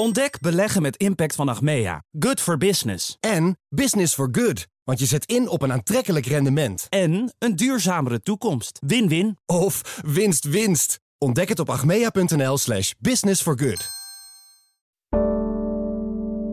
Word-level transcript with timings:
Ontdek 0.00 0.40
beleggen 0.40 0.82
met 0.82 0.96
impact 0.96 1.34
van 1.34 1.48
Achmea. 1.48 2.02
Good 2.18 2.40
for 2.40 2.58
business. 2.58 3.16
En 3.20 3.58
business 3.68 4.14
for 4.14 4.28
good. 4.32 4.66
Want 4.84 4.98
je 4.98 5.06
zet 5.06 5.24
in 5.24 5.48
op 5.48 5.62
een 5.62 5.72
aantrekkelijk 5.72 6.26
rendement. 6.26 6.86
En 6.88 7.34
een 7.38 7.56
duurzamere 7.56 8.20
toekomst. 8.20 8.78
Win-win. 8.86 9.38
Of 9.46 10.00
winst 10.04 10.44
winst. 10.44 11.00
Ontdek 11.18 11.48
het 11.48 11.58
op 11.58 11.70
achmea.nl 11.70 12.58
slash 12.58 12.92
business 12.98 13.42
for 13.42 13.58
good. 13.58 13.88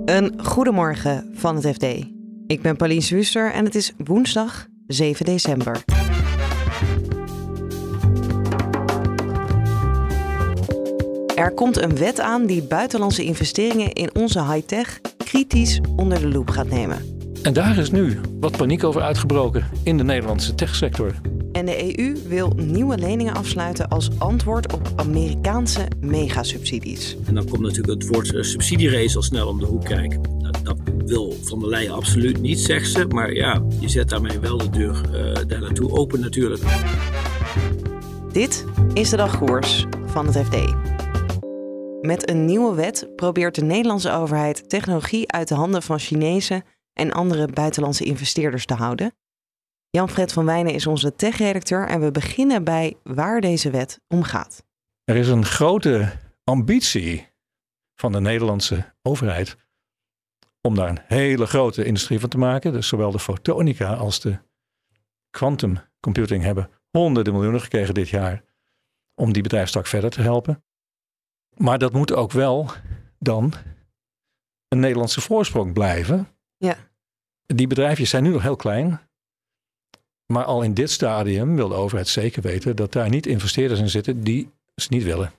Een 0.06 0.46
goedemorgen 0.46 1.32
van 1.34 1.56
het 1.56 1.76
FD. 1.76 1.84
Ik 2.48 2.62
ben 2.62 2.76
Pauline 2.76 3.02
Swuster 3.02 3.52
en 3.52 3.66
het 3.66 3.76
is 3.76 3.94
woensdag 3.98 4.66
7 4.88 5.26
december. 5.26 5.84
Er 11.36 11.52
komt 11.52 11.82
een 11.82 11.98
wet 11.98 12.20
aan 12.20 12.46
die 12.46 12.64
buitenlandse 12.64 13.24
investeringen 13.24 13.94
in 13.94 14.16
onze 14.16 14.46
high-tech 14.46 15.00
kritisch 15.18 15.80
onder 15.96 16.20
de 16.20 16.28
loep 16.28 16.50
gaat 16.50 16.70
nemen. 16.70 16.98
En 17.44 17.54
daar 17.54 17.78
is 17.78 17.92
nu 17.92 18.20
wat 18.40 18.58
paniek 18.58 18.84
over 18.84 19.02
uitgebroken 19.02 19.66
in 19.84 19.98
de 19.98 20.04
Nederlandse 20.04 20.56
techsector. 20.56 21.14
En 21.52 21.66
de 21.66 22.00
EU 22.00 22.16
wil 22.28 22.54
nieuwe 22.56 22.98
leningen 22.98 23.36
afsluiten 23.36 23.88
als 23.88 24.10
antwoord 24.18 24.74
op 24.74 24.92
Amerikaanse 24.96 25.88
megasubsidies. 26.00 27.18
En 27.26 27.36
dan 27.36 27.50
komt 27.50 27.62
natuurlijk 27.62 28.02
het 28.02 28.08
woord 28.08 28.34
eh, 28.34 28.42
subsidierace 28.42 29.16
al 29.16 29.24
snel 29.24 29.48
om 29.48 29.60
de 29.60 29.66
hoek 29.66 29.86
kijken. 29.86 30.22
Dat, 30.40 30.60
dat 30.64 30.78
wil 31.06 31.36
Van 31.44 31.60
der 31.60 31.70
Leyen 31.70 31.94
absoluut 31.94 32.42
niet, 32.42 32.60
zegt 32.60 32.92
ze. 32.92 33.06
Maar 33.06 33.34
ja, 33.34 33.64
je 33.80 33.90
zet 33.90 34.10
daarmee 34.10 34.40
wel 34.40 34.58
de 34.58 34.70
deur 34.70 35.02
uh, 35.14 35.36
daar 35.48 35.62
naartoe 35.62 35.92
open 35.92 36.20
natuurlijk. 36.20 36.62
Dit 38.32 38.66
is 38.94 39.10
de 39.10 39.18
dagkoers 39.18 39.86
van 40.06 40.26
het 40.26 40.38
FD. 40.46 40.85
Met 42.06 42.30
een 42.30 42.46
nieuwe 42.46 42.76
wet 42.76 43.16
probeert 43.16 43.56
de 43.56 43.64
Nederlandse 43.64 44.12
overheid 44.12 44.70
technologie 44.70 45.32
uit 45.32 45.48
de 45.48 45.56
handen 45.56 45.84
van 45.84 46.00
Chinese 46.00 46.64
en 46.94 47.12
andere 47.12 47.48
buitenlandse 47.48 48.04
investeerders 48.04 48.66
te 48.66 48.74
houden. 48.74 49.16
Jan-Fred 49.90 50.34
van 50.34 50.46
Wijnen 50.46 50.74
is 50.74 50.88
onze 50.88 51.16
tech-redacteur 51.16 51.88
en 51.88 52.00
we 52.00 52.12
beginnen 52.12 52.64
bij 52.64 52.96
waar 53.04 53.42
deze 53.42 53.70
wet 53.70 54.02
om 54.08 54.24
gaat. 54.24 54.64
Er 55.04 55.16
is 55.16 55.28
een 55.28 55.46
grote 55.46 56.12
ambitie 56.44 57.28
van 57.96 58.12
de 58.12 58.20
Nederlandse 58.20 58.94
overheid 59.02 59.58
om 60.62 60.76
daar 60.76 60.90
een 60.90 61.02
hele 61.06 61.46
grote 61.46 61.86
industrie 61.86 62.20
van 62.20 62.30
te 62.30 62.38
maken. 62.38 62.72
Dus 62.72 62.88
zowel 62.88 63.12
de 63.12 63.20
fotonica 63.20 63.94
als 63.94 64.20
de 64.20 64.40
quantum 65.30 65.78
computing 66.00 66.44
hebben 66.44 66.70
honderden 66.92 67.34
miljoenen 67.34 67.62
gekregen 67.62 67.94
dit 67.94 68.10
jaar 68.10 68.44
om 69.16 69.34
die 69.34 69.44
bedrijfstak 69.44 69.88
verder 69.88 70.10
te 70.10 70.22
helpen. 70.22 70.64
Maar 71.58 71.78
dat 71.78 71.94
moet 71.94 72.14
ook 72.14 72.32
wel 72.32 72.72
dan 73.20 73.54
een 74.68 74.80
Nederlandse 74.80 75.22
voorsprong 75.22 75.74
blijven. 75.74 76.28
Ja. 76.58 76.78
Die 77.46 77.68
bedrijfjes 77.68 78.10
zijn 78.10 78.24
nu 78.24 78.30
nog 78.30 78.42
heel 78.42 78.56
klein. 78.56 79.00
Maar 80.26 80.44
al 80.44 80.62
in 80.62 80.74
dit 80.74 80.92
stadium 80.92 81.56
wil 81.56 81.68
de 81.68 81.76
overheid 81.76 82.08
zeker 82.08 82.42
weten 82.42 82.76
dat 82.76 82.92
daar 82.92 83.10
niet 83.10 83.26
investeerders 83.26 83.80
in 83.80 83.90
zitten 83.90 84.24
die 84.24 84.50
ze 84.76 84.88
niet 84.90 85.04
willen. 85.04 85.32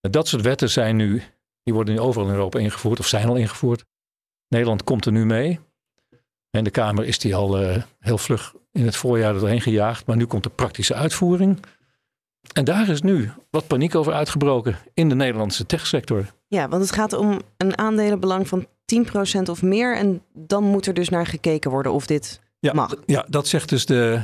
Dat 0.00 0.28
soort 0.28 0.42
wetten 0.42 0.70
zijn 0.70 0.96
nu, 0.96 1.22
die 1.62 1.74
worden 1.74 1.94
nu 1.94 2.00
overal 2.00 2.28
in 2.28 2.34
Europa 2.34 2.58
ingevoerd 2.58 2.98
of 2.98 3.06
zijn 3.06 3.28
al 3.28 3.36
ingevoerd. 3.36 3.84
Nederland 4.48 4.84
komt 4.84 5.06
er 5.06 5.12
nu 5.12 5.26
mee. 5.26 5.60
En 6.50 6.64
de 6.64 6.70
Kamer 6.70 7.04
is 7.04 7.18
die 7.18 7.34
al 7.34 7.62
uh, 7.62 7.82
heel 7.98 8.18
vlug 8.18 8.54
in 8.72 8.84
het 8.84 8.96
voorjaar 8.96 9.34
erheen 9.34 9.60
gejaagd. 9.60 10.06
Maar 10.06 10.16
nu 10.16 10.26
komt 10.26 10.42
de 10.42 10.50
praktische 10.50 10.94
uitvoering. 10.94 11.60
En 12.52 12.64
daar 12.64 12.88
is 12.88 13.02
nu 13.02 13.30
wat 13.50 13.66
paniek 13.66 13.94
over 13.94 14.12
uitgebroken 14.12 14.78
in 14.94 15.08
de 15.08 15.14
Nederlandse 15.14 15.66
techsector. 15.66 16.32
Ja, 16.46 16.68
want 16.68 16.82
het 16.82 16.92
gaat 16.92 17.12
om 17.12 17.40
een 17.56 17.78
aandelenbelang 17.78 18.48
van 18.48 18.66
10% 19.38 19.40
of 19.50 19.62
meer. 19.62 19.96
En 19.96 20.22
dan 20.32 20.64
moet 20.64 20.86
er 20.86 20.94
dus 20.94 21.08
naar 21.08 21.26
gekeken 21.26 21.70
worden 21.70 21.92
of 21.92 22.06
dit 22.06 22.40
ja, 22.60 22.72
mag. 22.72 22.94
Ja, 23.06 23.26
dat 23.28 23.46
zegt 23.46 23.68
dus 23.68 23.86
de, 23.86 24.22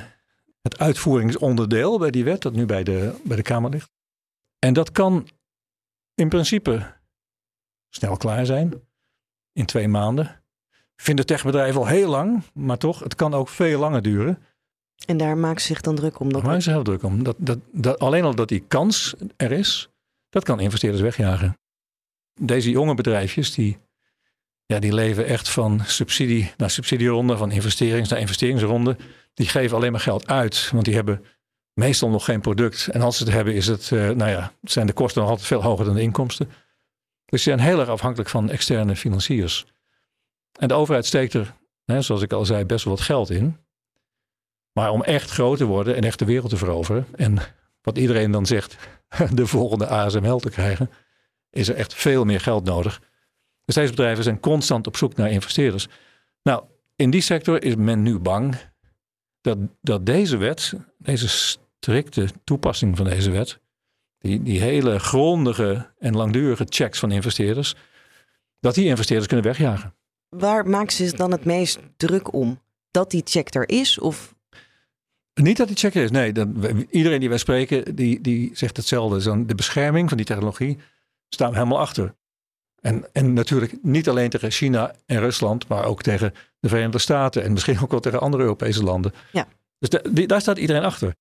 het 0.63 0.79
uitvoeringsonderdeel 0.79 1.99
bij 1.99 2.11
die 2.11 2.25
wet, 2.25 2.43
dat 2.43 2.53
nu 2.53 2.67
bij 2.67 2.83
de, 2.83 3.15
bij 3.23 3.37
de 3.37 3.43
Kamer 3.43 3.71
ligt. 3.71 3.91
En 4.59 4.73
dat 4.73 4.93
kan 4.93 5.29
in 6.15 6.29
principe 6.29 6.93
snel 7.89 8.17
klaar 8.17 8.47
zijn, 8.47 8.75
in 9.53 9.67
twee 9.67 9.89
maanden. 9.89 10.43
Vinden 10.97 11.27
techbedrijven 11.27 11.81
al 11.81 11.87
heel 11.87 12.09
lang, 12.09 12.43
maar 12.55 12.79
toch, 12.79 13.01
het 13.01 13.15
kan 13.15 13.35
ook 13.35 13.49
veel 13.49 13.79
langer 13.79 14.03
duren. 14.03 14.39
En 15.07 15.17
daar 15.17 15.37
maken 15.39 15.61
ze 15.61 15.67
zich 15.67 15.81
dan 15.81 15.95
druk 15.95 16.21
om? 16.21 16.33
Daar 16.33 16.43
maken 16.43 16.63
ze 16.63 16.71
heel 16.71 16.83
druk 16.83 17.03
om. 17.03 17.23
Dat, 17.23 17.37
dat, 17.39 17.59
dat, 17.73 17.99
alleen 17.99 18.25
al 18.25 18.35
dat 18.35 18.49
die 18.49 18.65
kans 18.69 19.15
er 19.37 19.53
is, 19.53 19.89
dat 20.29 20.45
kan 20.45 20.61
investeerders 20.61 21.03
wegjagen. 21.03 21.59
Deze 22.41 22.71
jonge 22.71 22.95
bedrijfjes, 22.95 23.55
die, 23.55 23.79
ja, 24.67 24.79
die 24.79 24.95
leven 24.95 25.27
echt 25.27 25.49
van 25.49 25.81
subsidie 25.85 26.53
naar 26.57 26.71
subsidieronde, 26.71 27.37
van 27.37 27.51
investerings 27.51 28.09
naar 28.09 28.21
investeringsronde. 28.21 28.97
Die 29.35 29.49
geven 29.49 29.77
alleen 29.77 29.93
maar 29.93 30.01
geld 30.01 30.27
uit, 30.27 30.71
want 30.73 30.85
die 30.85 30.95
hebben 30.95 31.25
meestal 31.75 32.09
nog 32.09 32.25
geen 32.25 32.41
product. 32.41 32.89
En 32.89 33.03
als 33.03 33.17
ze 33.17 33.25
het 33.25 33.33
hebben, 33.33 33.55
is 33.55 33.67
het, 33.67 33.91
uh, 33.91 34.11
nou 34.11 34.31
ja, 34.31 34.53
zijn 34.63 34.87
de 34.87 34.93
kosten 34.93 35.21
nog 35.21 35.31
altijd 35.31 35.49
veel 35.49 35.63
hoger 35.63 35.85
dan 35.85 35.95
de 35.95 36.01
inkomsten. 36.01 36.51
Dus 37.25 37.43
ze 37.43 37.49
zijn 37.49 37.61
heel 37.61 37.81
erg 37.81 37.89
afhankelijk 37.89 38.31
van 38.31 38.51
externe 38.51 38.97
financiers. 38.97 39.67
En 40.59 40.69
de 40.69 40.75
overheid 40.75 41.07
steekt 41.07 41.35
er, 41.35 41.55
hè, 41.85 42.03
zoals 42.03 42.23
ik 42.23 42.33
al 42.33 42.45
zei, 42.45 42.65
best 42.65 42.85
wel 42.85 42.95
wat 42.95 43.03
geld 43.03 43.31
in. 43.31 43.64
Maar 44.75 44.91
om 44.91 45.03
echt 45.03 45.31
groot 45.31 45.59
te 45.59 45.65
worden 45.65 45.97
en 45.97 46.05
echt 46.05 46.19
de 46.19 46.25
wereld 46.25 46.51
te 46.51 46.57
veroveren. 46.57 47.07
En 47.17 47.39
wat 47.83 47.99
iedereen 47.99 48.31
dan 48.31 48.47
zegt, 48.47 48.77
de 49.33 49.47
volgende 49.47 49.87
ASML 49.87 50.39
te 50.39 50.51
krijgen. 50.51 50.91
Is 51.51 51.69
er 51.69 51.75
echt 51.75 51.95
veel 51.95 52.25
meer 52.25 52.41
geld 52.41 52.65
nodig. 52.65 53.01
Dus 53.65 53.75
deze 53.75 53.91
bedrijven 53.91 54.25
zijn 54.25 54.41
constant 54.41 54.87
op 54.87 54.97
zoek 54.97 55.17
naar 55.17 55.31
investeerders. 55.31 55.89
Nou, 56.43 56.65
in 56.97 57.11
die 57.11 57.21
sector 57.21 57.63
is 57.63 57.75
men 57.75 58.03
nu 58.03 58.19
bang 58.19 58.57
dat, 59.41 59.59
dat 59.81 60.07
deze 60.07 60.37
wet, 60.37 60.73
deze 60.99 61.29
strikte 61.29 62.29
toepassing 62.45 62.97
van 62.97 63.07
deze 63.07 63.31
wet, 63.31 63.61
die, 64.19 64.43
die 64.43 64.61
hele 64.61 64.99
grondige 64.99 65.93
en 65.99 66.17
langdurige 66.17 66.67
checks 66.69 66.99
van 66.99 67.11
investeerders, 67.11 67.75
dat 68.61 68.75
die 68.75 68.87
investeerders 68.87 69.29
kunnen 69.29 69.47
wegjagen. 69.47 69.95
Waar 70.29 70.67
maken 70.67 70.93
ze 70.93 71.17
dan 71.17 71.31
het 71.31 71.45
meest 71.45 71.79
druk 71.97 72.33
om? 72.33 72.63
Dat 72.91 73.11
die 73.11 73.23
check 73.25 73.55
er 73.55 73.69
is 73.69 73.99
of 73.99 74.34
niet 75.35 75.57
dat 75.57 75.69
die 75.69 75.77
checker 75.77 76.03
is. 76.03 76.11
Nee, 76.11 76.33
iedereen 76.91 77.21
die 77.21 77.29
wij 77.29 77.39
spreken, 77.39 77.97
die, 77.97 78.21
die 78.21 78.51
zegt 78.55 78.77
hetzelfde. 78.77 79.45
de 79.47 79.55
bescherming 79.55 80.09
van 80.09 80.17
die 80.17 80.27
technologie 80.27 80.79
staan 81.29 81.51
we 81.51 81.57
helemaal 81.57 81.81
achter. 81.81 82.15
En, 82.81 83.05
en 83.13 83.33
natuurlijk 83.33 83.77
niet 83.83 84.09
alleen 84.09 84.31
tegen 84.31 84.51
China 84.51 84.95
en 85.07 85.19
Rusland, 85.21 85.69
maar 85.69 85.85
ook 85.85 86.03
tegen 86.03 86.35
de 86.61 86.69
Verenigde 86.69 86.99
Staten 86.99 87.43
en 87.43 87.53
misschien 87.53 87.81
ook 87.81 87.91
wel 87.91 88.01
tegen 88.01 88.21
andere 88.21 88.43
Europese 88.43 88.83
landen. 88.83 89.13
Ja. 89.33 89.49
Dus 89.79 89.89
de, 89.89 90.27
daar 90.27 90.41
staat 90.41 90.59
iedereen 90.59 90.83
achter. 90.83 91.15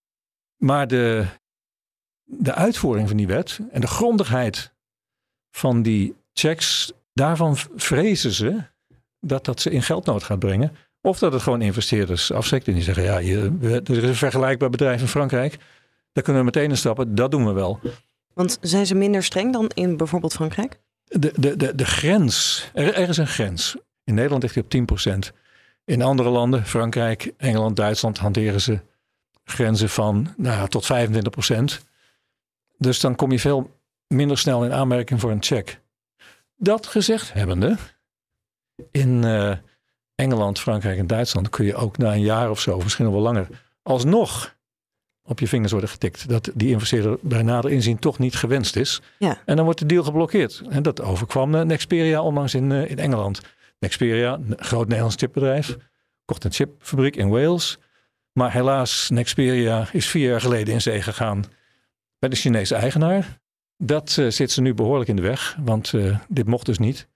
Maar 0.58 0.88
de, 0.88 1.26
de 2.24 2.54
uitvoering 2.54 3.08
van 3.08 3.18
die 3.18 3.28
wet 3.28 3.60
en 3.72 3.82
de 3.82 3.88
grondigheid 3.88 4.74
van 5.52 5.82
die 5.82 6.16
checks, 6.34 6.94
daarvan 7.14 7.58
vrezen 7.76 8.32
ze 8.32 8.62
dat 9.20 9.46
dat 9.46 9.62
ze 9.62 9.70
in 9.70 9.84
geldnood 9.84 10.24
gaat 10.24 10.40
brengen. 10.40 10.76
Of 11.06 11.20
dat 11.20 11.34
het 11.34 11.42
gewoon 11.42 11.62
investeerders 11.62 12.32
afschrikt 12.32 12.68
en 12.68 12.74
die 12.74 12.84
zeggen, 12.84 13.04
ja, 13.04 13.18
je, 13.18 13.58
er 13.62 13.90
is 13.90 14.04
een 14.04 14.16
vergelijkbaar 14.16 14.70
bedrijf 14.70 15.02
in 15.02 15.08
Frankrijk. 15.08 15.58
Daar 16.12 16.24
kunnen 16.24 16.42
we 16.42 16.52
meteen 16.54 16.70
in 16.70 16.78
stappen. 16.78 17.16
Dat 17.16 17.32
doen 17.32 17.46
we 17.46 17.52
wel. 17.52 17.80
Want 18.34 18.58
zijn 18.62 18.86
ze 18.86 18.96
minder 18.96 19.24
streng 19.24 19.54
dan 19.54 19.72
in 19.74 19.98
bijvoorbeeld 19.98 20.34
Frankrijk? 20.34 20.80
De, 21.06 21.34
de, 21.36 21.56
de, 21.56 21.76
de 21.76 21.86
grens, 21.86 22.70
er, 22.74 22.94
er 22.94 23.10
is 23.10 23.18
een 23.18 23.28
grens. 23.28 23.76
In 24.04 24.14
Nederland 24.14 24.42
ligt 24.44 24.72
die 24.72 24.84
op 24.84 25.00
10%. 25.34 25.36
In 25.86 26.02
andere 26.02 26.30
landen, 26.30 26.66
Frankrijk, 26.66 27.34
Engeland, 27.38 27.76
Duitsland, 27.76 28.18
hanteren 28.18 28.62
ze 28.62 28.80
grenzen 29.44 29.90
van 29.90 30.34
nou, 30.38 30.70
tot 30.70 30.90
25%. 31.82 31.84
Dus 32.78 33.00
dan 33.00 33.16
kom 33.16 33.32
je 33.32 33.40
veel 33.40 33.80
minder 34.08 34.38
snel 34.38 34.66
in 34.66 34.74
aanmerking 34.74 35.20
voor 35.20 35.32
een 35.32 35.44
check. 35.44 35.80
Dat 36.58 36.88
gezegd 36.88 37.34
hebbende, 37.34 37.78
in... 38.92 39.24
Uh, 39.24 39.56
Engeland, 40.16 40.60
Frankrijk 40.60 40.98
en 40.98 41.08
Duitsland 41.08 41.50
kun 41.50 41.66
je 41.66 41.76
ook 41.76 41.98
na 41.98 42.14
een 42.14 42.22
jaar 42.22 42.50
of 42.50 42.60
zo, 42.60 42.78
misschien 42.78 43.06
nog 43.06 43.14
wel 43.14 43.24
langer, 43.24 43.48
alsnog 43.82 44.56
op 45.24 45.40
je 45.40 45.48
vingers 45.48 45.72
worden 45.72 45.90
getikt. 45.90 46.30
Dat 46.30 46.52
die 46.54 46.70
investeerder 46.70 47.18
bij 47.22 47.42
nader 47.42 47.72
inzien 47.72 48.00
toch 48.00 48.20
niet 48.20 48.36
gewenst 48.36 48.76
is. 48.76 49.02
Ja. 49.18 49.42
En 49.46 49.56
dan 49.56 49.66
wordt 49.66 49.80
de 49.80 49.86
deal 49.86 50.04
geblokkeerd. 50.04 50.62
En 50.70 50.84
dat 50.84 51.02
overkwam 51.02 51.50
Nexperia 51.50 52.22
onlangs 52.22 52.54
in, 52.54 52.70
uh, 52.70 52.90
in 52.90 53.00
Engeland. 53.00 53.42
Nexperia, 53.80 54.34
een 54.34 54.56
groot 54.58 54.86
Nederlands 54.86 55.16
chipbedrijf, 55.16 55.78
kocht 56.26 56.44
een 56.44 56.52
chipfabriek 56.52 57.16
in 57.16 57.30
Wales. 57.30 57.78
Maar 58.34 58.52
helaas, 58.52 59.10
Nexperia 59.10 59.88
is 59.92 60.08
vier 60.08 60.30
jaar 60.30 60.42
geleden 60.42 60.74
in 60.74 60.82
zee 60.82 61.02
gegaan 61.02 61.44
bij 62.20 62.30
de 62.30 62.36
Chinese 62.36 62.76
eigenaar. 62.76 63.40
Dat 63.78 64.16
uh, 64.20 64.30
zit 64.30 64.52
ze 64.52 64.62
nu 64.62 64.74
behoorlijk 64.74 65.10
in 65.10 65.16
de 65.16 65.22
weg, 65.22 65.58
want 65.60 65.94
uh, 65.94 66.18
dit 66.28 66.48
mocht 66.48 66.66
dus 66.66 66.78
niet. 66.78 67.08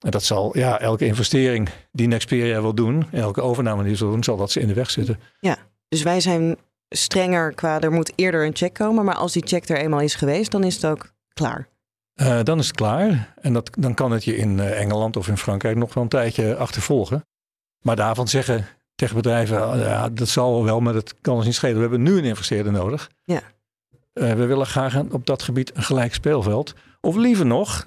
En 0.00 0.10
dat 0.10 0.22
zal, 0.22 0.58
ja, 0.58 0.80
elke 0.80 1.06
investering 1.06 1.68
die 1.92 2.06
Nexperia 2.06 2.60
wil 2.60 2.74
doen, 2.74 3.06
elke 3.12 3.40
overname 3.40 3.84
die 3.84 3.96
ze 3.96 4.04
wil 4.04 4.12
doen, 4.12 4.24
zal 4.24 4.36
dat 4.36 4.50
ze 4.50 4.60
in 4.60 4.68
de 4.68 4.74
weg 4.74 4.90
zitten. 4.90 5.20
Ja, 5.40 5.56
dus 5.88 6.02
wij 6.02 6.20
zijn 6.20 6.56
strenger 6.88 7.54
qua, 7.54 7.80
er 7.80 7.92
moet 7.92 8.12
eerder 8.14 8.46
een 8.46 8.56
check 8.56 8.74
komen, 8.74 9.04
maar 9.04 9.14
als 9.14 9.32
die 9.32 9.46
check 9.46 9.68
er 9.68 9.76
eenmaal 9.76 10.00
is 10.00 10.14
geweest, 10.14 10.50
dan 10.50 10.64
is 10.64 10.74
het 10.74 10.86
ook 10.86 11.12
klaar. 11.32 11.68
Uh, 12.14 12.42
dan 12.42 12.58
is 12.58 12.66
het 12.66 12.76
klaar. 12.76 13.34
En 13.40 13.52
dat, 13.52 13.70
dan 13.78 13.94
kan 13.94 14.12
het 14.12 14.24
je 14.24 14.36
in 14.36 14.58
uh, 14.58 14.80
Engeland 14.80 15.16
of 15.16 15.28
in 15.28 15.36
Frankrijk 15.36 15.76
nog 15.76 15.94
wel 15.94 16.02
een 16.02 16.08
tijdje 16.08 16.56
achtervolgen. 16.56 17.24
Maar 17.80 17.96
daarvan 17.96 18.28
zeggen 18.28 18.66
tegen 18.94 19.16
bedrijven, 19.16 19.78
ja, 19.78 20.08
dat 20.08 20.28
zal 20.28 20.64
wel, 20.64 20.80
maar 20.80 20.92
dat 20.92 21.14
kan 21.20 21.34
ons 21.34 21.44
niet 21.44 21.54
schelen. 21.54 21.74
We 21.74 21.80
hebben 21.80 22.02
nu 22.02 22.18
een 22.18 22.24
investeerder 22.24 22.72
nodig. 22.72 23.10
Ja. 23.24 23.40
Uh, 24.14 24.32
we 24.32 24.46
willen 24.46 24.66
graag 24.66 24.94
een, 24.94 25.12
op 25.12 25.26
dat 25.26 25.42
gebied 25.42 25.76
een 25.76 25.82
gelijk 25.82 26.14
speelveld. 26.14 26.74
Of 27.00 27.16
liever 27.16 27.46
nog, 27.46 27.84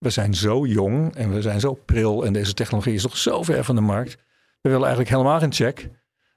we 0.00 0.10
zijn 0.10 0.34
zo 0.34 0.66
jong 0.66 1.14
en 1.14 1.32
we 1.32 1.42
zijn 1.42 1.60
zo 1.60 1.74
pril 1.74 2.24
en 2.24 2.32
deze 2.32 2.54
technologie 2.54 2.94
is 2.94 3.02
nog 3.02 3.16
zo 3.16 3.42
ver 3.42 3.64
van 3.64 3.74
de 3.74 3.80
markt. 3.80 4.12
We 4.60 4.68
willen 4.68 4.86
eigenlijk 4.86 5.10
helemaal 5.10 5.38
geen 5.38 5.52
check. 5.52 5.88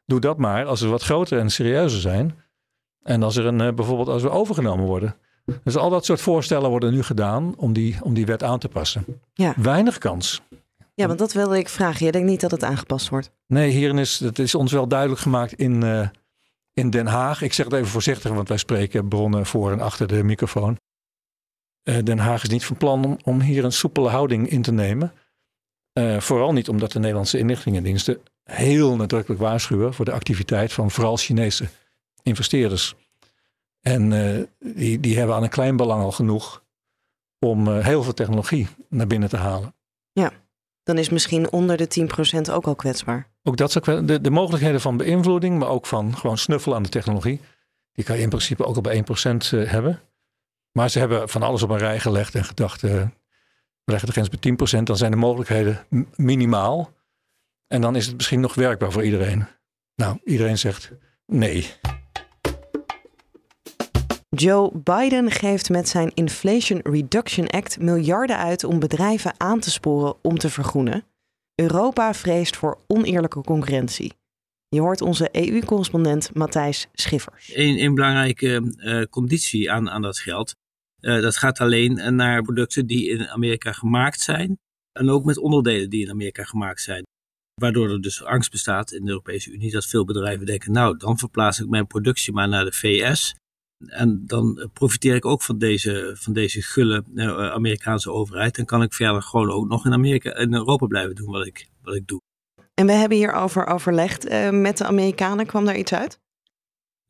Doe 0.06 0.20
dat 0.20 0.38
maar 0.38 0.66
als 0.66 0.82
we 0.82 0.88
wat 0.88 1.04
groter 1.04 1.40
en 1.40 1.50
serieuzer 1.50 2.02
zijn. 2.02 2.36
En 3.04 3.24
als 3.24 3.36
er 3.36 3.46
een, 3.46 3.62
uh, 3.62 3.74
bijvoorbeeld 3.74 4.08
als 4.08 4.22
we 4.22 4.30
overgenomen 4.30 4.86
worden. 4.86 5.16
Dus 5.64 5.76
al 5.76 5.90
dat 5.90 6.06
soort 6.06 6.22
voorstellen 6.22 6.70
worden 6.70 6.94
nu 6.94 7.04
gedaan 7.04 7.54
om 7.58 7.74
die, 7.74 7.98
om 8.02 8.14
die 8.14 8.26
wet 8.26 8.44
aan 8.44 8.60
te 8.60 8.68
passen. 8.68 9.06
Ja. 9.34 9.54
Weinig 9.58 9.98
kans. 9.98 10.42
Ja, 10.94 11.08
want 11.08 11.20
dat 11.20 11.34
wilde 11.34 11.58
ik 11.58 11.70
vragen. 11.70 12.06
Je 12.06 12.12
denkt 12.12 12.30
niet 12.30 12.42
dat 12.42 12.52
het 12.52 12.64
aangepast 12.64 13.10
wordt? 13.10 13.32
Nee, 13.48 13.70
hierin 13.72 13.98
is 13.98 14.20
het 14.20 14.40
is 14.40 14.56
ons 14.56 14.72
wel 14.72 14.88
duidelijk 14.88 15.22
gemaakt 15.22 15.54
in, 15.54 15.84
uh, 15.84 16.08
in 16.74 16.90
Den 16.90 17.08
Haag. 17.08 17.42
Ik 17.42 17.54
zeg 17.54 17.66
het 17.66 17.74
even 17.74 17.88
voorzichtig, 17.88 18.32
want 18.32 18.48
wij 18.48 18.58
spreken 18.58 19.08
bronnen 19.08 19.46
voor 19.46 19.72
en 19.72 19.80
achter 19.80 20.08
de 20.08 20.24
microfoon. 20.24 20.78
Uh, 21.84 21.98
Den 22.04 22.20
Haag 22.20 22.44
is 22.44 22.50
niet 22.50 22.66
van 22.66 22.78
plan 22.78 23.06
om, 23.06 23.18
om 23.24 23.42
hier 23.42 23.64
een 23.64 23.72
soepele 23.72 24.10
houding 24.10 24.50
in 24.50 24.62
te 24.62 24.72
nemen. 24.72 25.14
Uh, 25.94 26.20
vooral 26.20 26.54
niet 26.54 26.70
omdat 26.70 26.92
de 26.92 27.00
Nederlandse 27.00 27.38
inlichtingendiensten 27.38 28.22
heel 28.44 28.96
nadrukkelijk 28.96 29.42
waarschuwen 29.42 29.94
voor 29.94 30.06
de 30.06 30.12
activiteit 30.12 30.74
van 30.74 30.92
vooral 30.92 31.18
Chinese 31.18 31.68
investeerders. 32.24 32.96
En 33.82 34.12
uh, 34.12 34.44
die, 34.76 35.00
die 35.00 35.18
hebben 35.18 35.36
aan 35.36 35.44
een 35.44 35.50
klein 35.50 35.76
belang 35.76 36.04
al 36.04 36.12
genoeg 36.12 36.64
om 37.40 37.68
uh, 37.68 37.86
heel 37.86 38.04
veel 38.04 38.14
technologie 38.14 38.68
naar 38.90 39.08
binnen 39.08 39.30
te 39.30 39.38
halen. 39.38 39.76
Ja, 40.12 40.32
dan 40.84 40.98
is 40.98 41.10
misschien 41.10 41.52
onder 41.52 41.78
de 41.78 42.08
10% 42.48 42.52
ook 42.54 42.66
al 42.66 42.76
kwetsbaar. 42.76 43.28
Ook 43.44 43.58
dat 43.58 43.72
zou 43.72 44.06
de, 44.06 44.22
de 44.22 44.32
mogelijkheden 44.32 44.82
van 44.82 44.98
beïnvloeding, 44.98 45.60
maar 45.60 45.70
ook 45.70 45.86
van 45.86 46.18
gewoon 46.18 46.38
snuffelen 46.38 46.78
aan 46.78 46.84
de 46.84 46.90
technologie. 46.90 47.40
Die 47.94 48.06
kan 48.06 48.16
je 48.16 48.22
in 48.22 48.30
principe 48.30 48.66
ook 48.66 48.76
al 48.76 48.82
bij 48.82 49.04
1% 49.32 49.52
uh, 49.54 49.70
hebben. 49.70 50.02
Maar 50.74 50.90
ze 50.90 51.00
hebben 51.00 51.30
van 51.30 51.42
alles 51.42 51.64
op 51.64 51.70
een 51.70 51.78
rij 51.78 52.00
gelegd 52.00 52.36
en 52.36 52.46
gedacht, 52.46 52.84
uh, 52.84 52.92
we 53.84 53.92
leggen 53.92 54.08
de 54.08 54.14
grens 54.14 54.30
bij 54.30 54.80
10%, 54.80 54.84
dan 54.84 54.98
zijn 54.98 55.12
de 55.12 55.18
mogelijkheden 55.18 55.86
minimaal. 56.16 56.94
En 57.68 57.82
dan 57.82 57.96
is 57.96 58.06
het 58.06 58.16
misschien 58.16 58.40
nog 58.40 58.56
werkbaar 58.56 58.92
voor 58.92 59.04
iedereen. 59.04 59.48
Nou, 59.96 60.20
iedereen 60.24 60.58
zegt 60.58 60.92
nee. 61.26 61.72
Joe 64.30 64.72
Biden 64.84 65.32
geeft 65.32 65.70
met 65.70 65.90
zijn 65.90 66.12
Inflation 66.14 66.80
Reduction 66.84 67.48
Act 67.48 67.80
miljarden 67.80 68.38
uit 68.38 68.64
om 68.64 68.80
bedrijven 68.80 69.34
aan 69.38 69.60
te 69.60 69.72
sporen 69.72 70.16
om 70.22 70.38
te 70.38 70.50
vergroenen. 70.50 71.04
Europa 71.56 72.14
vreest 72.14 72.56
voor 72.56 72.80
oneerlijke 72.88 73.42
concurrentie. 73.42 74.14
Je 74.68 74.82
hoort 74.82 75.02
onze 75.02 75.30
EU-correspondent 75.32 76.34
Matthijs 76.34 76.88
Schiffers. 76.94 77.56
Een, 77.56 77.84
een 77.84 77.96
belangrijke 77.96 78.74
uh, 78.78 79.04
conditie 79.04 79.72
aan, 79.72 79.90
aan 79.90 80.02
dat 80.02 80.20
geld. 80.20 80.56
Uh, 81.04 81.22
dat 81.22 81.38
gaat 81.38 81.60
alleen 81.60 82.16
naar 82.16 82.42
producten 82.42 82.88
die 82.88 83.10
in 83.10 83.28
Amerika 83.28 83.72
gemaakt 83.72 84.22
zijn. 84.22 84.58
En 85.00 85.10
ook 85.10 85.26
met 85.26 85.38
onderdelen 85.38 85.90
die 85.90 86.04
in 86.04 86.10
Amerika 86.10 86.44
gemaakt 86.44 86.82
zijn. 86.82 87.04
Waardoor 87.62 87.90
er 87.90 88.02
dus 88.02 88.24
angst 88.24 88.52
bestaat 88.52 88.92
in 88.92 89.06
de 89.06 89.10
Europese 89.10 89.52
Unie 89.52 89.72
dat 89.72 89.86
veel 89.86 90.06
bedrijven 90.06 90.46
denken: 90.46 90.72
nou, 90.72 90.98
dan 90.98 91.18
verplaats 91.18 91.60
ik 91.60 91.70
mijn 91.70 91.88
productie 91.88 92.34
maar 92.34 92.48
naar 92.48 92.66
de 92.66 92.72
VS. 92.72 93.36
En 93.88 94.24
dan 94.26 94.70
profiteer 94.74 95.16
ik 95.16 95.26
ook 95.26 95.42
van 95.42 95.58
deze, 95.58 96.16
van 96.20 96.34
deze 96.34 96.62
gulle 96.62 97.04
uh, 97.14 97.52
Amerikaanse 97.52 98.12
overheid. 98.12 98.58
En 98.58 98.66
kan 98.66 98.82
ik 98.82 98.94
verder 98.94 99.22
gewoon 99.22 99.52
ook 99.52 99.68
nog 99.68 99.86
in 99.86 99.94
Amerika 99.94 100.36
in 100.36 100.54
Europa 100.54 100.86
blijven 100.86 101.16
doen 101.16 101.32
wat 101.32 101.46
ik, 101.46 101.68
wat 101.82 101.96
ik 101.96 102.08
doe. 102.08 102.22
En 102.74 102.86
we 102.86 102.92
hebben 102.92 103.18
hierover 103.18 103.66
overlegd 103.66 104.30
uh, 104.30 104.50
met 104.50 104.78
de 104.78 104.86
Amerikanen. 104.86 105.46
Kwam 105.46 105.66
daar 105.66 105.78
iets 105.78 105.94
uit? 105.94 106.20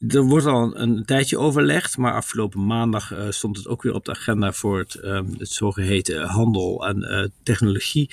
Er 0.08 0.24
wordt 0.24 0.46
al 0.46 0.78
een, 0.78 1.06
tijdje 1.06 1.38
overlegd, 1.38 1.98
maar 1.98 2.14
afgelopen 2.14 2.66
maandag 2.66 3.12
uh, 3.12 3.30
stond 3.30 3.58
het 3.58 3.68
ook 3.68 3.82
weer 3.82 3.94
op 3.94 4.06
de 4.06 4.12
agenda 4.12 4.54
voor 4.54 4.80
het, 4.80 4.96
uh, 4.96 5.22
het 5.38 5.50
zogeheten 5.50 6.22
handel 6.22 6.88
en 6.88 6.98
uh, 6.98 7.28
technologie 7.44 8.10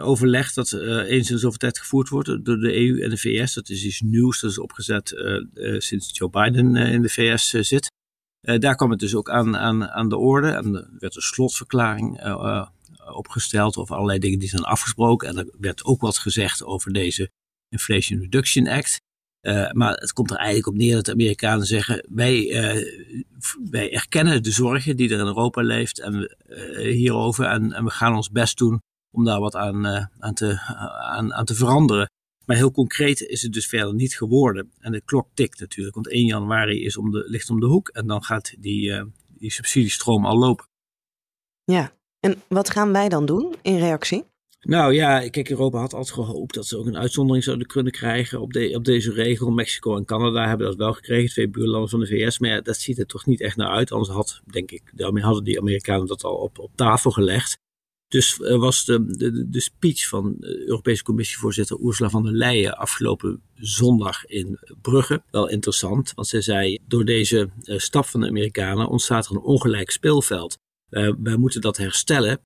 overleg 0.00 0.52
dat 0.52 0.72
eens 0.72 1.30
in 1.30 1.38
zoveel 1.38 1.58
tijd 1.58 1.78
gevoerd 1.78 2.08
wordt 2.08 2.44
door 2.44 2.58
de 2.58 2.76
EU 2.76 3.02
en 3.02 3.10
de 3.10 3.18
VS. 3.18 3.54
Dat 3.54 3.68
is 3.68 3.84
iets 3.84 4.00
nieuws, 4.00 4.40
dat 4.40 4.50
is 4.50 4.58
opgezet 4.58 5.14
sinds 5.78 6.18
Joe 6.18 6.30
Biden 6.30 6.76
in 6.76 7.02
de 7.02 7.08
VS 7.08 7.50
zit. 7.50 7.90
daar 8.40 8.76
kwam 8.76 8.90
het 8.90 9.00
dus 9.00 9.14
ook 9.14 9.30
aan, 9.30 9.56
aan, 9.56 9.88
aan 9.88 10.08
de 10.08 10.16
orde 10.16 10.48
en 10.48 10.74
er 10.74 10.88
werd 10.98 11.16
een 11.16 11.22
slotverklaring 11.22 12.20
opgesteld 13.14 13.76
over 13.76 13.94
allerlei 13.94 14.18
dingen 14.18 14.38
die 14.38 14.48
zijn 14.48 14.62
afgesproken. 14.62 15.28
En 15.28 15.36
er 15.36 15.48
werd 15.60 15.84
ook 15.84 16.00
wat 16.00 16.18
gezegd 16.18 16.64
over 16.64 16.92
deze 16.92 17.30
Inflation 17.68 18.20
Reduction 18.20 18.68
Act. 18.68 19.00
Uh, 19.42 19.70
maar 19.70 19.92
het 19.92 20.12
komt 20.12 20.30
er 20.30 20.36
eigenlijk 20.36 20.66
op 20.66 20.74
neer 20.74 20.94
dat 20.94 21.04
de 21.04 21.12
Amerikanen 21.12 21.66
zeggen: 21.66 22.06
wij, 22.08 22.34
uh, 22.42 22.84
wij 23.70 23.92
erkennen 23.92 24.42
de 24.42 24.50
zorgen 24.50 24.96
die 24.96 25.10
er 25.10 25.18
in 25.18 25.26
Europa 25.26 25.62
leeft 25.62 26.00
en, 26.00 26.36
uh, 26.48 26.94
hierover. 26.94 27.44
En, 27.44 27.84
we 27.84 27.90
gaan 27.90 28.14
ons 28.14 28.30
best 28.30 28.58
doen 28.58 28.80
om 29.10 29.24
daar 29.24 29.40
wat 29.40 29.56
aan, 29.56 29.86
aan, 30.18 30.34
te, 30.34 30.60
aan, 31.10 31.34
aan 31.34 31.44
te 31.44 31.54
veranderen. 31.54 32.10
Maar 32.46 32.56
heel 32.56 32.70
concreet 32.70 33.20
is 33.20 33.42
het 33.42 33.52
dus 33.52 33.66
verder 33.66 33.94
niet 33.94 34.16
geworden. 34.16 34.72
En 34.78 34.92
de 34.92 35.00
klok 35.00 35.28
tikt 35.34 35.60
natuurlijk, 35.60 35.94
want 35.94 36.08
1 36.08 36.26
januari 36.26 36.84
is 36.84 36.96
om 36.96 37.10
de, 37.10 37.24
ligt 37.28 37.50
om 37.50 37.60
de 37.60 37.66
hoek 37.66 37.88
en 37.88 38.06
dan 38.06 38.24
gaat 38.24 38.54
die, 38.58 39.12
die 39.26 39.52
subsidiestroom 39.52 40.26
al 40.26 40.38
lopen. 40.38 40.66
Ja, 41.64 41.92
en 42.20 42.42
wat 42.48 42.70
gaan 42.70 42.92
wij 42.92 43.08
dan 43.08 43.26
doen 43.26 43.54
in 43.62 43.78
reactie? 43.78 44.24
Nou 44.66 44.94
ja, 44.94 45.28
kijk, 45.28 45.50
Europa 45.50 45.78
had 45.78 45.94
altijd 45.94 46.14
gehoopt 46.14 46.54
dat 46.54 46.66
ze 46.66 46.78
ook 46.78 46.86
een 46.86 46.96
uitzondering 46.96 47.44
zouden 47.44 47.66
kunnen 47.66 47.92
krijgen 47.92 48.40
op, 48.40 48.52
de, 48.52 48.74
op 48.74 48.84
deze 48.84 49.12
regel. 49.12 49.50
Mexico 49.50 49.96
en 49.96 50.04
Canada 50.04 50.48
hebben 50.48 50.66
dat 50.66 50.76
wel 50.76 50.92
gekregen, 50.92 51.30
twee 51.30 51.48
buurlanden 51.48 51.90
van 51.90 52.00
de 52.00 52.06
VS. 52.06 52.38
Maar 52.38 52.62
dat 52.62 52.76
ziet 52.76 52.98
er 52.98 53.06
toch 53.06 53.26
niet 53.26 53.40
echt 53.40 53.56
naar 53.56 53.68
uit. 53.68 53.92
Anders 53.92 54.10
had, 54.10 54.40
denk 54.44 54.70
ik, 54.70 54.92
daarmee 54.94 55.22
hadden 55.22 55.44
die 55.44 55.60
Amerikanen 55.60 56.06
dat 56.06 56.24
al 56.24 56.34
op, 56.34 56.58
op 56.58 56.70
tafel 56.74 57.10
gelegd. 57.10 57.58
Dus 58.08 58.38
uh, 58.38 58.58
was 58.58 58.84
de, 58.84 59.04
de, 59.06 59.48
de 59.48 59.60
speech 59.60 60.08
van 60.08 60.34
de 60.38 60.64
Europese 60.66 61.02
Commissievoorzitter 61.02 61.78
Ursula 61.84 62.10
von 62.10 62.22
der 62.22 62.32
Leyen 62.32 62.76
afgelopen 62.76 63.42
zondag 63.54 64.26
in 64.26 64.58
Brugge 64.82 65.22
wel 65.30 65.48
interessant. 65.48 66.12
Want 66.14 66.28
zij 66.28 66.40
zei, 66.40 66.78
door 66.86 67.04
deze 67.04 67.50
uh, 67.62 67.78
stap 67.78 68.04
van 68.04 68.20
de 68.20 68.26
Amerikanen 68.26 68.88
ontstaat 68.88 69.26
er 69.26 69.32
een 69.32 69.42
ongelijk 69.42 69.90
speelveld. 69.90 70.58
Uh, 70.90 71.12
wij 71.22 71.36
moeten 71.36 71.60
dat 71.60 71.76
herstellen. 71.76 72.40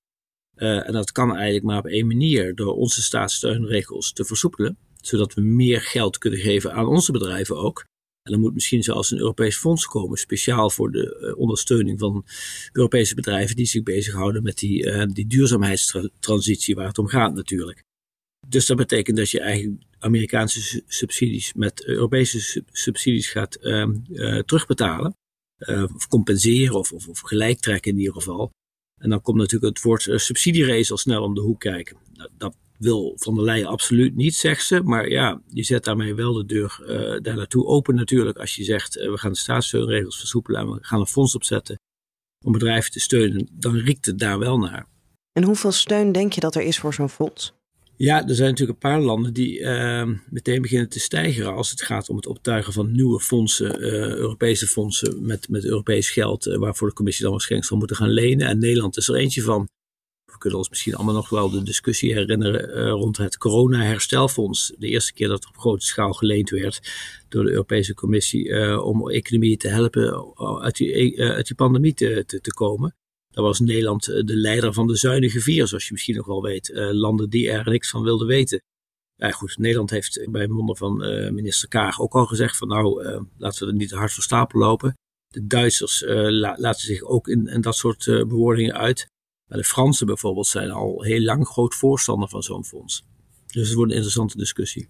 Uh, 0.56 0.86
en 0.86 0.92
dat 0.92 1.12
kan 1.12 1.34
eigenlijk 1.34 1.64
maar 1.64 1.78
op 1.78 1.86
één 1.86 2.06
manier, 2.06 2.54
door 2.54 2.74
onze 2.74 3.02
staatssteunregels 3.02 4.12
te 4.12 4.24
versoepelen, 4.24 4.78
zodat 5.00 5.34
we 5.34 5.40
meer 5.40 5.80
geld 5.80 6.18
kunnen 6.18 6.40
geven 6.40 6.72
aan 6.72 6.86
onze 6.86 7.12
bedrijven 7.12 7.56
ook. 7.56 7.84
En 8.22 8.32
er 8.32 8.38
moet 8.38 8.54
misschien 8.54 8.82
zelfs 8.82 9.10
een 9.10 9.18
Europees 9.18 9.56
fonds 9.56 9.86
komen, 9.86 10.18
speciaal 10.18 10.70
voor 10.70 10.90
de 10.90 11.18
uh, 11.20 11.38
ondersteuning 11.38 11.98
van 11.98 12.24
Europese 12.72 13.14
bedrijven 13.14 13.56
die 13.56 13.66
zich 13.66 13.82
bezighouden 13.82 14.42
met 14.42 14.58
die, 14.58 14.84
uh, 14.84 15.04
die 15.06 15.26
duurzaamheidstransitie 15.26 16.74
waar 16.74 16.86
het 16.86 16.98
om 16.98 17.06
gaat 17.06 17.34
natuurlijk. 17.34 17.82
Dus 18.48 18.66
dat 18.66 18.76
betekent 18.76 19.16
dat 19.16 19.30
je 19.30 19.40
eigenlijk 19.40 19.82
Amerikaanse 19.98 20.82
subsidies 20.86 21.54
met 21.54 21.84
Europese 21.84 22.62
subsidies 22.72 23.28
gaat 23.30 23.58
uh, 23.60 23.88
terugbetalen. 24.38 25.16
of 25.94 26.08
compenseren 26.08 26.74
of, 26.74 26.92
of, 26.92 27.08
of 27.08 27.20
gelijk 27.20 27.60
trekken 27.60 27.92
in 27.92 27.98
ieder 27.98 28.14
geval. 28.14 28.50
En 29.00 29.10
dan 29.10 29.20
komt 29.20 29.38
natuurlijk 29.38 29.74
het 29.74 29.84
woord 29.84 30.06
uh, 30.06 30.18
subsidierace 30.18 30.90
al 30.90 30.98
snel 30.98 31.22
om 31.22 31.34
de 31.34 31.40
hoek 31.40 31.60
kijken. 31.60 31.96
Nou, 32.12 32.30
dat 32.36 32.56
wil 32.78 33.12
Van 33.16 33.34
der 33.34 33.44
Leyen 33.44 33.66
absoluut 33.66 34.14
niet, 34.14 34.34
zegt 34.34 34.66
ze. 34.66 34.82
Maar 34.82 35.08
ja, 35.08 35.42
je 35.48 35.62
zet 35.62 35.84
daarmee 35.84 36.14
wel 36.14 36.32
de 36.32 36.44
deur 36.44 36.78
uh, 36.80 37.20
daar 37.20 37.36
naartoe 37.36 37.66
open 37.66 37.94
natuurlijk. 37.94 38.38
Als 38.38 38.54
je 38.54 38.64
zegt, 38.64 38.96
uh, 38.96 39.10
we 39.10 39.18
gaan 39.18 39.32
de 39.32 39.38
staatssteunregels 39.38 40.18
versoepelen 40.18 40.60
en 40.60 40.70
we 40.70 40.78
gaan 40.80 41.00
een 41.00 41.06
fonds 41.06 41.34
opzetten 41.34 41.78
om 42.44 42.52
bedrijven 42.52 42.90
te 42.90 43.00
steunen. 43.00 43.48
Dan 43.52 43.76
riekt 43.76 44.06
het 44.06 44.18
daar 44.18 44.38
wel 44.38 44.58
naar. 44.58 44.86
En 45.32 45.44
hoeveel 45.44 45.72
steun 45.72 46.12
denk 46.12 46.32
je 46.32 46.40
dat 46.40 46.54
er 46.54 46.62
is 46.62 46.78
voor 46.78 46.94
zo'n 46.94 47.08
fonds? 47.08 47.54
Ja, 47.98 48.28
er 48.28 48.34
zijn 48.34 48.50
natuurlijk 48.50 48.82
een 48.82 48.90
paar 48.90 49.00
landen 49.00 49.32
die 49.32 49.58
uh, 49.58 50.08
meteen 50.30 50.62
beginnen 50.62 50.88
te 50.88 51.00
stijgen 51.00 51.54
als 51.54 51.70
het 51.70 51.82
gaat 51.82 52.08
om 52.08 52.16
het 52.16 52.26
optuigen 52.26 52.72
van 52.72 52.92
nieuwe 52.92 53.20
fondsen, 53.20 53.80
uh, 53.80 54.14
Europese 54.14 54.66
fondsen 54.66 55.26
met, 55.26 55.48
met 55.48 55.64
Europees 55.64 56.10
geld, 56.10 56.46
uh, 56.46 56.56
waarvoor 56.56 56.88
de 56.88 56.94
commissie 56.94 57.22
dan 57.22 57.32
waarschijnlijk 57.32 57.70
zal 57.70 57.78
moeten 57.78 57.96
gaan 57.96 58.10
lenen. 58.10 58.46
En 58.46 58.58
Nederland 58.58 58.96
is 58.96 59.08
er 59.08 59.14
eentje 59.14 59.42
van. 59.42 59.68
We 60.24 60.38
kunnen 60.38 60.58
ons 60.58 60.68
misschien 60.68 60.94
allemaal 60.94 61.14
nog 61.14 61.28
wel 61.28 61.50
de 61.50 61.62
discussie 61.62 62.12
herinneren 62.12 62.78
uh, 62.78 62.90
rond 62.90 63.16
het 63.16 63.38
corona-herstelfonds. 63.38 64.72
De 64.78 64.88
eerste 64.88 65.12
keer 65.12 65.28
dat 65.28 65.42
er 65.42 65.48
op 65.48 65.56
grote 65.56 65.86
schaal 65.86 66.12
geleend 66.12 66.50
werd 66.50 66.80
door 67.28 67.44
de 67.44 67.50
Europese 67.50 67.94
Commissie 67.94 68.80
om 68.82 69.10
economieën 69.10 69.58
te 69.58 69.68
helpen 69.68 70.34
uit 70.62 70.76
die, 70.76 71.22
uit 71.22 71.46
die 71.46 71.56
pandemie 71.56 71.94
te, 71.94 72.24
te 72.26 72.54
komen. 72.54 72.94
Daar 73.36 73.44
was 73.44 73.60
Nederland 73.60 74.08
eh, 74.08 74.24
de 74.24 74.36
leider 74.36 74.72
van 74.72 74.86
de 74.86 74.96
zuinige 74.96 75.40
vier, 75.40 75.66
zoals 75.66 75.86
je 75.86 75.92
misschien 75.92 76.16
nog 76.16 76.26
wel 76.26 76.42
weet. 76.42 76.68
Uh, 76.68 76.92
landen 76.92 77.30
die 77.30 77.50
er 77.50 77.70
niks 77.70 77.90
van 77.90 78.02
wilden 78.02 78.26
weten. 78.26 78.62
Ja, 79.16 79.30
goed, 79.30 79.58
Nederland 79.58 79.90
heeft 79.90 80.26
bij 80.30 80.46
monden 80.46 80.76
van 80.76 81.04
uh, 81.04 81.30
minister 81.30 81.68
Kaag 81.68 82.00
ook 82.00 82.14
al 82.14 82.26
gezegd 82.26 82.56
van 82.56 82.68
nou, 82.68 83.04
laten 83.36 83.66
we 83.66 83.72
er 83.72 83.78
niet 83.78 83.88
te 83.88 83.96
hard 83.96 84.12
voor 84.12 84.22
stapel 84.22 84.58
lopen. 84.58 84.94
De 85.28 85.46
Duitsers 85.46 86.04
laten 86.56 86.80
zich 86.80 87.02
ook 87.02 87.28
in, 87.28 87.46
in 87.46 87.60
dat 87.60 87.76
soort 87.76 88.04
bewoordingen 88.04 88.74
uit. 88.74 89.06
Maar 89.48 89.58
de 89.58 89.64
Fransen 89.64 90.06
bijvoorbeeld 90.06 90.46
zijn 90.46 90.70
al 90.70 91.02
heel 91.02 91.20
lang 91.20 91.46
groot 91.46 91.74
voorstander 91.74 92.28
van 92.28 92.42
zo'n 92.42 92.64
fonds. 92.64 93.04
Dus 93.46 93.66
het 93.66 93.76
wordt 93.76 93.90
een 93.90 93.96
interessante 93.96 94.36
discussie. 94.36 94.88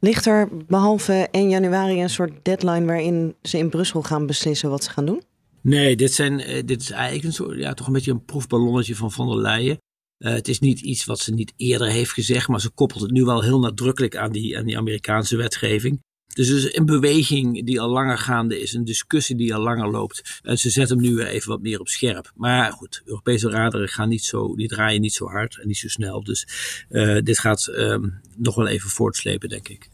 Ligt 0.00 0.26
er 0.26 0.48
behalve 0.66 1.28
1 1.30 1.48
januari 1.48 2.02
een 2.02 2.10
soort 2.10 2.44
deadline 2.44 2.84
waarin 2.84 3.34
ze 3.42 3.58
in 3.58 3.70
Brussel 3.70 4.02
gaan 4.02 4.26
beslissen 4.26 4.70
wat 4.70 4.84
ze 4.84 4.90
gaan 4.90 5.06
doen? 5.06 5.22
Nee, 5.64 5.96
dit, 5.96 6.12
zijn, 6.12 6.40
eh, 6.40 6.62
dit 6.64 6.80
is 6.80 6.90
eigenlijk 6.90 7.58
ja, 7.58 7.74
toch 7.74 7.86
een 7.86 7.92
beetje 7.92 8.10
een 8.10 8.24
proefballonnetje 8.24 8.96
van 8.96 9.12
Van 9.12 9.26
der 9.26 9.40
Leyen. 9.40 9.78
Uh, 10.18 10.32
het 10.32 10.48
is 10.48 10.58
niet 10.58 10.80
iets 10.80 11.04
wat 11.04 11.18
ze 11.18 11.34
niet 11.34 11.52
eerder 11.56 11.88
heeft 11.88 12.12
gezegd, 12.12 12.48
maar 12.48 12.60
ze 12.60 12.70
koppelt 12.70 13.00
het 13.00 13.10
nu 13.10 13.24
wel 13.24 13.42
heel 13.42 13.58
nadrukkelijk 13.58 14.16
aan 14.16 14.32
die, 14.32 14.58
aan 14.58 14.64
die 14.64 14.78
Amerikaanse 14.78 15.36
wetgeving. 15.36 16.02
Dus 16.34 16.48
het 16.48 16.56
is 16.56 16.76
een 16.76 16.86
beweging 16.86 17.66
die 17.66 17.80
al 17.80 17.88
langer 17.88 18.18
gaande 18.18 18.60
is, 18.60 18.72
een 18.72 18.84
discussie 18.84 19.36
die 19.36 19.54
al 19.54 19.62
langer 19.62 19.90
loopt. 19.90 20.40
En 20.42 20.58
ze 20.58 20.70
zetten 20.70 20.98
hem 20.98 21.06
nu 21.06 21.22
even 21.22 21.48
wat 21.48 21.60
meer 21.60 21.80
op 21.80 21.88
scherp. 21.88 22.32
Maar 22.34 22.72
goed, 22.72 23.02
Europese 23.04 23.50
raderen 23.50 23.88
gaan 23.88 24.08
niet 24.08 24.24
zo, 24.24 24.56
die 24.56 24.68
draaien 24.68 25.00
niet 25.00 25.14
zo 25.14 25.26
hard 25.26 25.58
en 25.58 25.66
niet 25.66 25.78
zo 25.78 25.88
snel. 25.88 26.24
Dus 26.24 26.46
uh, 26.90 27.18
dit 27.22 27.38
gaat 27.38 27.66
um, 27.66 28.20
nog 28.36 28.54
wel 28.54 28.66
even 28.66 28.90
voortslepen, 28.90 29.48
denk 29.48 29.68
ik. 29.68 29.88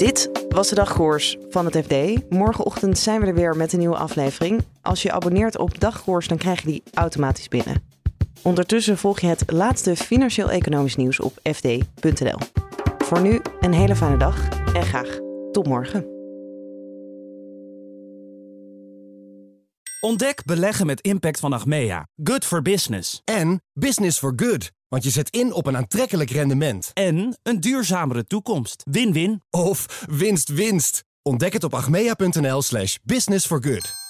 Dit 0.00 0.30
was 0.48 0.68
de 0.68 0.74
dagkoers 0.74 1.36
van 1.48 1.64
het 1.64 1.76
FD. 1.76 2.30
Morgenochtend 2.30 2.98
zijn 2.98 3.20
we 3.20 3.26
er 3.26 3.34
weer 3.34 3.56
met 3.56 3.72
een 3.72 3.78
nieuwe 3.78 3.96
aflevering. 3.96 4.64
Als 4.82 5.02
je 5.02 5.12
abonneert 5.12 5.58
op 5.58 5.80
dagkoers, 5.80 6.28
dan 6.28 6.38
krijg 6.38 6.60
je 6.60 6.66
die 6.66 6.82
automatisch 6.94 7.48
binnen. 7.48 7.82
Ondertussen 8.42 8.98
volg 8.98 9.20
je 9.20 9.26
het 9.26 9.50
laatste 9.50 9.96
financieel-economisch 9.96 10.96
nieuws 10.96 11.20
op 11.20 11.32
fd.nl. 11.42 12.38
Voor 12.98 13.20
nu 13.20 13.40
een 13.60 13.72
hele 13.72 13.96
fijne 13.96 14.16
dag 14.16 14.48
en 14.74 14.82
graag 14.82 15.18
tot 15.52 15.66
morgen. 15.66 16.06
Ontdek 20.00 20.44
beleggen 20.44 20.86
met 20.86 21.00
impact 21.00 21.40
van 21.40 21.52
Achmea. 21.52 22.06
Good 22.22 22.44
for 22.44 22.62
business. 22.62 23.20
En 23.24 23.62
business 23.72 24.18
for 24.18 24.32
good. 24.36 24.70
Want 24.90 25.04
je 25.04 25.10
zet 25.10 25.30
in 25.30 25.52
op 25.52 25.66
een 25.66 25.76
aantrekkelijk 25.76 26.30
rendement. 26.30 26.90
En 26.94 27.38
een 27.42 27.60
duurzamere 27.60 28.24
toekomst. 28.24 28.82
Win-win. 28.90 29.42
Of 29.50 30.04
winst-winst. 30.08 31.04
Ontdek 31.22 31.52
het 31.52 31.64
op 31.64 31.74
achmea.nl 31.74 32.62
slash 32.62 32.96
business 33.02 33.46
for 33.46 33.62
good. 33.62 34.09